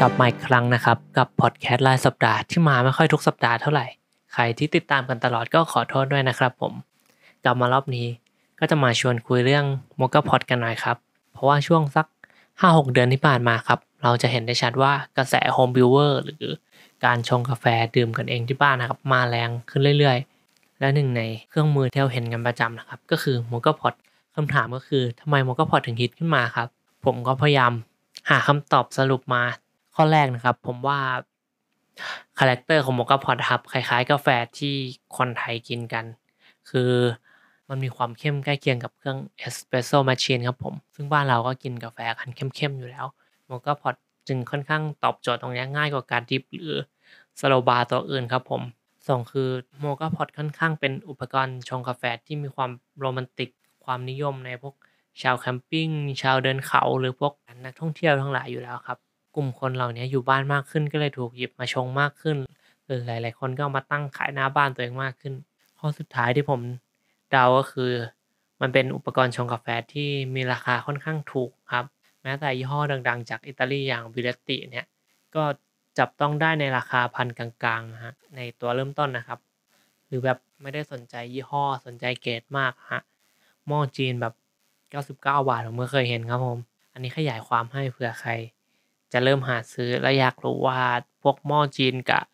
[0.00, 3.86] กลับมาอีกครั้งนะครับ กับพอดแคสต์รายสัปดาห์ที่มาไม่ค่อยทุกสัปดาห์เท่าไหร่
[4.32, 6.72] ใครที่ติดตามกันตลอดก็ขอโทษด้วยนะครับผม
[7.44, 8.06] กลับมารอบนี้
[8.58, 9.64] ก็จะมาชวนคุยเรื่อง
[9.96, 10.96] Moka pot กันหน่อยครับ
[11.32, 12.06] เพราะว่าช่วงสัก
[12.50, 16.44] 5-6 เดือนที่ผ่านมาครับ เราจะเห็นได้ชัดว่ากระแส home brewer หรือ
[17.04, 17.64] การชงกาแฟ
[17.96, 23.94] ดื่มกันเองที่บ้านนะครับ มาแรงขึ้นเรื่อยๆ และหนึ่งในเครื่องมือที่เราเห็นกันประจำนะครับ ก็คือ Moka pot
[24.36, 26.68] คำถามก็คือทำไม Moka pot ถึงฮิตขึ้นมาครับ
[27.04, 27.72] ผมก็พยายาม
[28.30, 29.42] หาคำตอบสรุปมา
[29.96, 30.98] ข้อแรกนะครับ ผมว่า
[32.38, 34.28] คาแรคเตอร์ของโมก a พอดครับคล้ายๆ กาแฟ
[34.58, 34.74] ที่
[35.16, 36.04] คนไทยกินกัน
[36.70, 36.92] คือ
[37.68, 43.06] มันมีความเข้มใกล้เคียงกับเครื่อง espresso machine ครับผม ซึ่งบ้านเราก็กินกาแฟกันเข้มๆอยู่แล้ว
[43.46, 43.94] โมก a พอด
[44.28, 46.74] จึงค่อนข้างตอบโจทย์ตรงนี้ง่ายกว่าการ drip หรือ
[47.40, 48.62] slow bar ตัวอื่นครับผม
[49.06, 49.48] สองคือ
[49.80, 53.50] โมก a พอดค่อนข้างเป็นอุปกรณ์ชงกาแฟที่มีความโรแมนติก
[53.84, 54.74] ความนิยมในพวก
[55.22, 55.88] ชาว camping
[56.22, 57.32] ชาวเดินเขาหรือพวก
[57.64, 58.98] นักท่องเที่ยวทั้งหลายอยู่แล้วครับ
[59.36, 62.36] กลุ่มคนเหล่านี้อยู่บ้านมากขึ้นก็เลยถูกหยิบมาชงมากขึ้น
[62.86, 65.34] หรือหลาย ๆ คนก็มาตั้งขายหน้าบ้านตัวเองมากขึ้น
[65.78, 66.60] ข้อสุดท้ายที่ผม
[67.30, 67.92] เดาก็คือ
[68.60, 71.84] มันเป็นอุปกรณ์ชงกาแฟที่มีราคาค่อนข้างถูกครับ
[72.22, 74.86] แม้แต่ยี่ห้อดัง ๆ จากอิตาลีอย่าง Bialetti เนี่ย
[75.34, 75.42] ก็
[75.98, 79.38] จับต้องได้ในราคาพันกลางๆฮะในตัวเริ่มต้นนะครับ
[80.06, 83.00] หรือแบบไม่ได้สนใจยี่ห้อสนใจเกรดมากฮะ
[83.66, 84.34] หม้อจีนแบบ
[84.90, 85.14] 99
[85.48, 86.58] บาทผมเมื่อเคยเห็นครับผม
[86.92, 88.30] อันนี้ขยายความให้เผื่อใคร
[89.16, 90.80] จะเริ่มหาซื้อและอยากรู้ว่า
[91.22, 92.24] พวกหม้อจีนกับ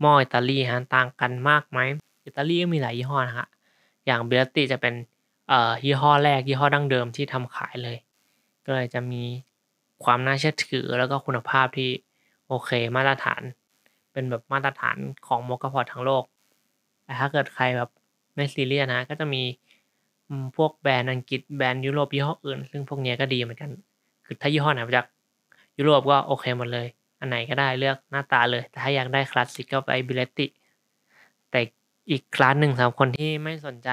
[0.00, 1.78] หม้ออิตาลีฮะต่างกันมากไหม
[2.26, 3.46] อิตาลีก็มีหลายยี่ห้อนะฮะ
[4.06, 4.94] อย่างเบลติจะเป็น
[5.48, 7.96] เอ่อยี่ห้อแรกยี่ห้อดั้งเดิมที่ทำขายเลย
[8.64, 9.22] ก็เลยจะมี
[10.04, 11.90] ความน่าเชื่อถือแล้วก็คุณภาพที่
[12.48, 13.42] โอเคมาตรฐาน
[14.12, 16.24] เป็นแบบมาตรฐานของ Moka pot ทั้งโลก
[17.04, 17.90] แต่ถ้าเกิดใครแบบ
[18.34, 19.42] ไม่ซีเรียสนะก็จะมี
[20.56, 23.70] พวกแบรนด์อังกฤษแบรนด์ยุโรปยี่ห้ออื่น ซึ่งพวกนี้ก็ดีเหมือนกัน
[24.24, 25.06] คือถ้ายี่ห้อไหนมาจาก
[25.78, 26.88] ยุโรปก็โอเคหมดเลย
[27.20, 30.46] อันไหนก็ได้เลือกหน้าตาเลย แต่ถ้าอยากได้คลาสสิกก็ไป Bialetti
[31.50, 31.60] แต่
[32.10, 33.90] อีกคลาสหนึ่งสำหรับคนที่ไม่สนใจ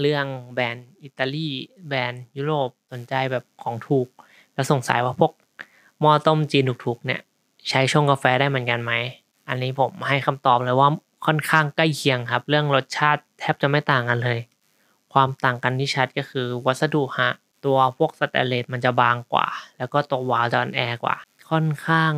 [0.00, 1.48] เรื่องแบรนด์อิตาลี
[1.88, 4.08] แบรนด์ยุโรปสนใจแบบของถูก
[4.54, 5.32] แล้วสงสัยว่าพวก
[6.00, 7.20] หม้อต้มจีนถูกๆเนี่ย
[7.68, 8.92] ใช้ชงกาแฟได้เหมือนกันไหม
[9.48, 10.88] อันนี้ผมให้คำตอบเลยว่า
[11.26, 14.40] ค่อนข้างใกล้เคียงครับ เรื่องรสชาติแทบจะไม่ต่างกันเลย
[15.12, 17.30] ความต่างกันที่ชัดก็คือวัสดุฮะ
[17.66, 19.46] ตัวพวกสแตนเลสมันจะบางกว่า
[19.78, 21.16] แล้วก็ตัววาล์วจะอ่อนแอกว่า
[21.50, 22.12] ค่อนข้าง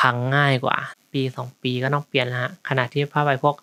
[0.00, 0.76] พังง่ายกว่า
[1.12, 3.56] ปี 2 ปีก็ต้องเปลี่ยนละฮะขณะที่ผ้าใบพวก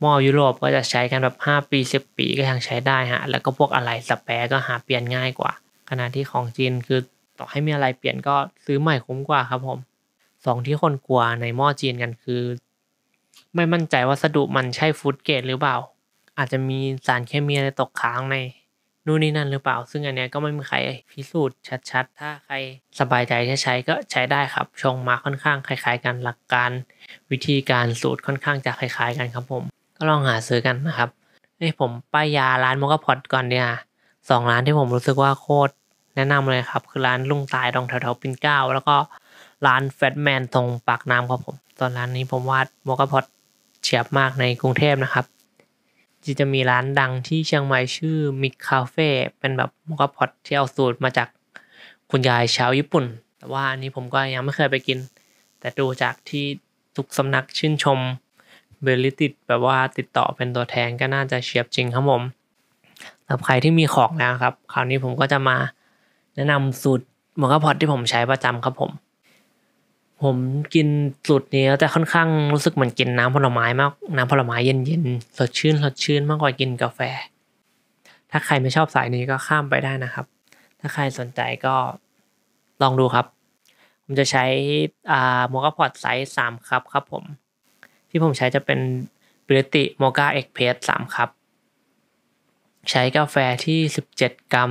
[0.00, 5.52] หม้อยุโรปก็จะใช้กันแบบ 5 ปี 10 ปีก็ยังใช้ได้ฮะ แล้วก็พวกอะไรสแปร์ก็หาเปลี่ยนง่ายกว่า
[5.90, 7.00] ขณะที่ของจีนคือ
[7.38, 9.78] ต่อให้มีอะไรเปลี่ยนก็ซื้อใหม่คุ้มกว่าครับผม
[10.46, 12.42] สองที่คนกลัวในหม้อจีนกันคือ
[13.54, 15.76] ไม่มั่นใจวัสดุมันใช่ฟูดเกรดหรือเปล่า
[16.38, 18.36] อาจจะมีสารเคมีอะไรตกค้างใน
[19.06, 20.76] นู่นนี่นั่นหรือเปล่า ซึ่งอันเนี้ยก็ไม่มีใคร
[21.10, 21.58] พิสูจน์
[21.90, 22.54] ชัด ๆ ถ้าใคร
[23.00, 26.70] สบายใจจะใช้ก็ใช้ได้ครับ ชงมาค่อนข้างคล้าย ๆ กันหลักการ
[27.30, 29.62] วิธีการสูตรค่อนข้างจะคล้าย ๆ กันครับผม
[29.96, 31.10] ก็ลองหาซื้อกันนะครับ
[31.58, 33.68] เอ้ผมป้ายยาร้านมกพอดก่อนเนี่ย
[34.30, 35.72] สองร้านที่ผมรู้สึกว่าโคตร
[36.16, 38.96] แนะนำเลยครับ คือร้านลุงตายตรงแถวๆปิ่นเกล้า แล้วก็
[39.66, 43.24] ร้านแฟตแมนตรงปากน้ำครับผม ตอนร้านนี้ผมว่าโมกพอด
[43.82, 45.24] เฉียบมากในกรุงเทพนะครับ
[46.24, 51.28] จีจะมีร้านดังที่เชียงใหม่ชื่อมิกคาเฟ่เป็นแบบโมกพอดที่เอาสูตรมาจาก
[52.10, 53.04] คุณยายชาวญี่ปุ่น
[53.38, 54.98] แต่ว่าอันนี้ผมก็ยังไม่เคยไปกิน
[55.60, 56.44] แต่ดูจากที่
[56.96, 57.98] ทุกสำนักชื่นชม
[58.82, 62.22] เบลลิติดแบบว่าติดต่อเป็นตัวแทนก็น่าจะเฉียบจริงครับผม
[63.24, 65.56] สำหรับใครที่มีของแล้วครับ คราวนี้ผมก็จะมา
[66.34, 67.04] แนะนำสูตร
[67.36, 68.90] โมกพอดที่ผมใช้ประจำครับผม
[70.22, 70.36] ผม
[70.74, 70.88] กิน
[71.26, 77.00] สูตรนี้แล้วจะค่อนข้างรู้สึกเหมือนกินน้ำผลไม้มาก น้ำผลไม้เย็นๆสดชื่นสดชื่นมากกว่ากินกาแฟ
[78.30, 80.26] ถ้าใครไม่ชอบสายนี้ก็ข้ามไปได้นะครับ
[80.80, 81.74] ถ้าใครสนใจก็
[82.82, 83.26] ลองดูครับ
[84.04, 84.44] ผมจะใช้
[85.10, 87.24] อ่า Moka pot size สาม cup ครับผม
[88.10, 88.78] ที่ผมใช้จะเป็น
[89.46, 91.28] Bialetti Moka Express สาม cup
[92.90, 94.70] ใช้กาแฟที่สิบเจ็ดกรัม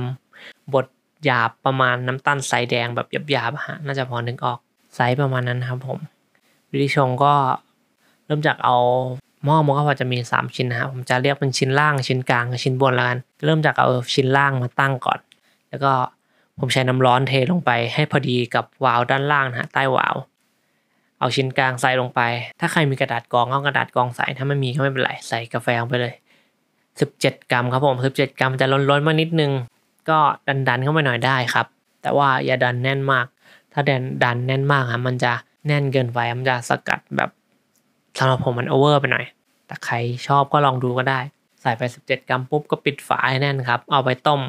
[0.74, 0.86] บด
[1.24, 4.60] หยาบประมาณน้ำตาลทรายแดงแบบหยาบๆฮะน่าจะพอนึกออก
[4.94, 5.98] ไซส์ประมาณนั้นครับผม
[6.70, 7.34] วิธีชงก็
[8.26, 8.76] เริ่มจากเอา
[9.44, 15.18] หม้อ Moka pot จะมี 3 ชิ้นนะครับผมจะเรียกเป็นชิ้นล่างชิ้นกลางกับชิ้นบนแล้วกัน เริ่มจากเอาชิ้นล่างมาตั้งก่อน
[15.70, 15.92] แล้วก็
[16.58, 20.16] ผมใช้น้ำร้อนเทลงไปให้พอดีกับวาล์วด้านล่างนะใต้วาล์ว
[21.18, 22.20] เอาชิ้นกลางใส่ลงไป
[22.60, 26.14] ถ้าใครมีกระดาษกรองเอากระดาษกรองใส่ถ้าไม่มีก็ไม่เป็นไรใส่กาแฟลงไปเลย
[26.82, 29.52] 17 กรัมครับผม17 กรัมจะล้นๆมานิดนึง
[30.10, 30.18] ก็
[30.48, 31.66] ดันดันเข้าไปหน่อยได้ครับ
[32.02, 33.26] แต่ว่าอย่าดันแน่นมาก
[33.72, 35.32] ถ้าดันดันแน่นมากอะมันจะ
[35.66, 37.30] แน่นเกินไปมันจะสกัดแบบ
[38.18, 39.24] สำหรับผมมันโอเวอร์ไปหน่อย
[39.66, 39.94] แต่ใคร
[40.26, 41.20] ชอบก็ลองดูก็ได้
[41.60, 44.40] ใส่ไป 17 กรัมปุ๊บก็ปิดฝาให้แน่นครับ เอาไปต้ม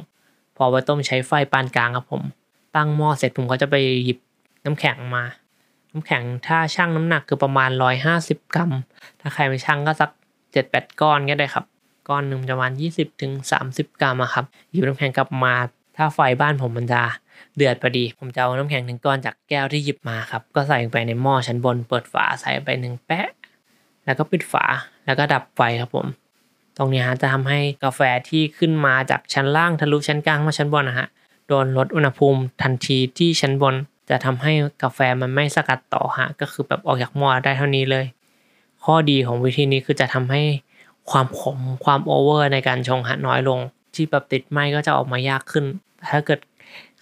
[0.57, 2.21] พอไปต้มใช้ไฟปานกลางครับผม
[2.75, 3.75] ตั้งหม้อเสร็จผมก็จะไป
[4.05, 4.19] หยิบ
[4.65, 5.23] น้ำแข็งมา
[5.91, 7.69] น้ำแข็งถ้าชั่งน้ำหนักคือประมาณ
[8.13, 8.71] 150 กรัม
[9.19, 10.09] ถ้าใครไม่ชั่งก็สัก
[10.55, 11.65] 7-8 ก้อนก็ได้ครับ
[12.09, 12.71] ก้อนหนึ่งประมาณ
[13.35, 15.53] 20-30 กรัมอะครับ หยิบน้ำแข็งกลับมา
[15.95, 17.01] ถ้าไฟบ้านผมมันจะ
[17.55, 23.29] เดือดพอดี ผมจะเอาน้ำแข็งหนึ่งก้อนจากแก้วที่หยิบมาครับ ก็ใส่ลงไปในหม้อชั้นบน เปิดฝาใส่ไปหนึ่งแปะ
[24.05, 24.65] แล้วก็ปิดฝา
[25.05, 26.07] แล้วก็ดับไฟครับผม
[26.77, 31.07] ตรงนี้ฮะจะทำให้กาแฟที่ขึ้นมาจากชั้นล่างทะลุชั้นกลางมาชั้นบนนะฮะ
[31.47, 33.75] โดนลดอุณหภูมิทันทีที่ชั้นบน
[34.09, 34.53] จะทำให้
[34.83, 38.05] กาแฟมันไม่สกัดต่อฮะ ก็คือแบบออกจากหม้อได้เท่านี้เลย
[38.83, 40.41] ข้อดีของวิธีนี้คือจะทำให้
[41.11, 43.59] ความขมความโอเวอร์ในการชงฮะน้อยลง
[43.95, 45.65] ที่แบบติดไหมก็จะออกมายากขึ้น
[46.11, 46.39] ถ้าเกิด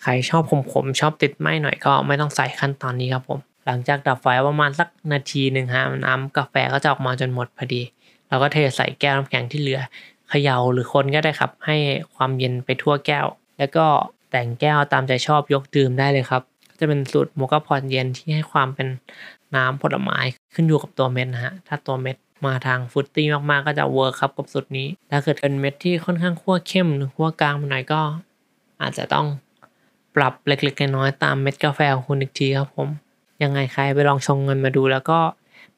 [0.01, 0.53] ใครชอบข
[0.83, 7.81] มๆชอบติดไหมหน่อยก็ไม่ต้องใส่ขั้นตอนนี้ครับผม หลังจากดับไฟประมาณสักนาทีหนึ่งฮะน้ำกาแฟก็จะออกมาจนหมดพอดี
[8.29, 9.81] เราก็เทใส่แก้วน้ำแข็งที่เหลือ
[10.29, 11.77] เขย่าหรือคนก็ได้ครับ ให้
[12.15, 13.27] ความเย็นไปทั่วแก้ว
[13.57, 13.85] แล้วก็
[14.31, 16.41] แต่งแก้วตามใจชอบยกดื่มได้เลยครับ
[16.79, 18.87] จะเป็นสูตร Moka pot เย็นที่ให้ความเป็น
[19.55, 20.17] น้ำผลไม้
[20.53, 22.15] ขึ้นอยู่กับตัวเม็ดนะฮะถ้าตัวเม็ด
[22.45, 28.01] มาทาง fruity มากๆ ก็จะ work ครับกับสูตรนี้ ถ้าเกิดเป็นเม็ดที่ค่อนข้างคั่วเข้มหรือคั่วกลางหน่อยก็
[28.81, 29.27] อาจจะต้อง
[30.15, 32.87] ปรับเล็กๆน้อยๆตามเม็ดกาแฟของคุณอีกทีครับผม
[33.43, 35.19] ยังไงใครไปลองชงกันมาดูแล้วก็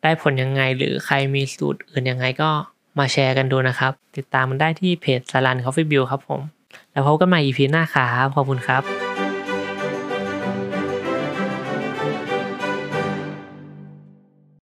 [0.01, 2.49] ได้ผลยังไง หรือใครมีสูตรอื่นยังไงก็
[2.99, 6.41] มาแชร์กันดูนะครับ ติดตามกันได้ที่เพจสลันคอฟฟี่บิลครับผม
[6.91, 9.02] แล้วพบกันใหม่ EP หน้าครับขอบคุณครับ